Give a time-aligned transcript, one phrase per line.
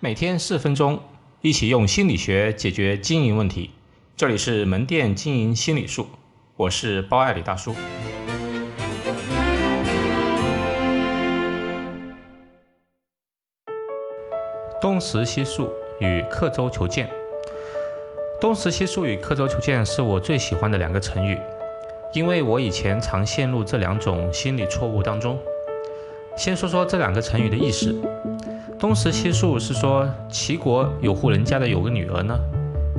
[0.00, 1.00] 每天四分钟，
[1.40, 3.72] 一起用心理学解决经营问题。
[4.16, 6.06] 这里是门店经营心理术，
[6.54, 7.74] 我是包爱李大叔。
[14.80, 15.68] 东石西数
[15.98, 17.10] 与刻舟求剑。
[18.40, 21.36] 东石西数与刻舟求剑是我最喜欢的两个成语，
[22.14, 25.36] 因为我以前常陷入这两种心理错误当中。
[26.36, 28.00] 先说说这两个成语的意思。
[28.78, 32.38] 东石西数是说齐国有户人家的有个女儿呢，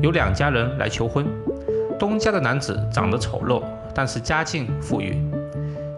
[0.02, 1.26] 有两家人来求婚，
[1.98, 3.64] 东家的男子长得丑陋，
[3.96, 5.14] 但是家境富裕；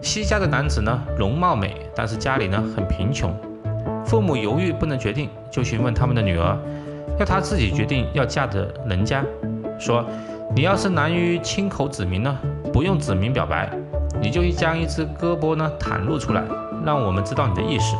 [0.00, 3.34] 西家的男子呢容貌美，但是家里呢很贫穷。
[4.06, 6.56] 父母犹豫不能决定，就询问他们的女儿，
[7.18, 9.24] 要她自己决定要嫁的人家，
[9.80, 10.06] 说
[10.54, 12.38] 你要是难于亲口指明呢，
[12.72, 13.68] 不用指明表白，
[14.20, 16.44] 你就将一只胳膊呢袒露出来，
[16.84, 17.96] 让我们知道你的意思。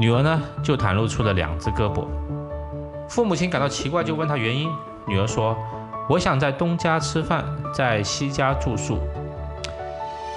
[0.00, 2.06] 女儿呢，就袒露出了两只胳膊。
[3.08, 4.70] 父母亲感到奇怪，就问她原因。
[5.08, 5.56] 女儿说
[6.08, 8.98] ：“我想在东家吃饭，在西家住宿。”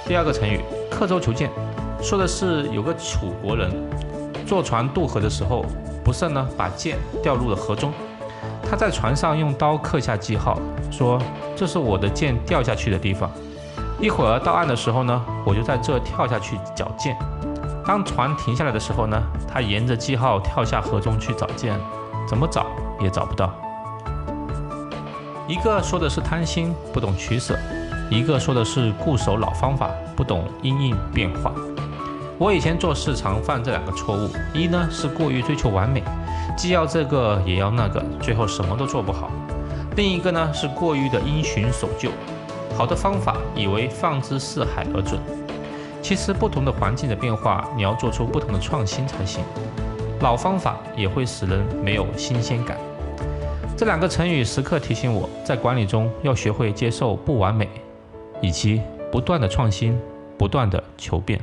[0.08, 1.52] 第二个成语“刻舟求剑”，
[2.02, 3.72] 说的是有个楚国人
[4.48, 5.64] 坐船渡河的时候，
[6.04, 7.94] 不慎呢把剑掉入了河中。
[8.68, 10.58] 他在船上用刀刻下记号，
[10.90, 11.22] 说
[11.56, 13.30] ：“这是我的剑掉下去的地方。
[14.00, 17.16] 一会儿到岸的时候呢，我就在这跳下去找剑。”
[17.86, 21.80] 当船停下来的时候呢，他沿着记号跳下河中去找剑，
[22.28, 22.68] 怎么找
[23.00, 23.54] 也找不到。
[25.48, 27.56] 一个说的是贪心，不懂取舍；
[28.10, 31.52] 一个说的是固守老方法，不懂因应变化。
[32.38, 36.04] 我以前做事常犯这两个错误：一呢是过于追求完美，
[36.56, 39.30] 既要这个也要那个，最后什么都做不好；
[39.98, 42.10] 另一个呢是过于的因循守旧，
[42.78, 45.20] 好的方法以为放之四海而准。
[46.02, 49.44] 其实，不同的环境的变化，你要做出不同的创新才行。
[50.20, 52.78] 老方法也会使人没有新鲜感。
[53.78, 57.70] 这两个成语时刻提醒我在管理中要学会接受不完美，
[58.42, 58.82] 以及
[59.12, 59.98] 不断的创新，
[60.38, 61.40] 不断的求变。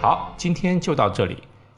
[0.00, 1.38] 好，今天就到这里。